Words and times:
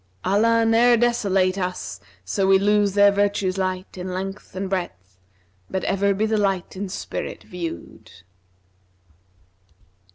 Allah 0.25 0.65
ne'er 0.65 0.97
desolate 0.97 1.59
us 1.59 1.99
so 2.25 2.47
we 2.47 2.57
lose 2.57 2.95
their 2.95 3.11
virtues' 3.11 3.59
light 3.59 3.95
* 3.97 3.97
In 3.99 4.11
length 4.11 4.55
and 4.55 4.67
breadth, 4.67 5.19
but 5.69 5.83
ever 5.83 6.15
be 6.15 6.25
the 6.25 6.37
light 6.39 6.75
in 6.75 6.89
spirit 6.89 7.43
viewed!' 7.43 8.09